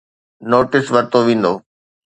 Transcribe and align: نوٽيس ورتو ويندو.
نوٽيس 0.49 0.85
ورتو 0.93 1.19
ويندو. 1.27 1.53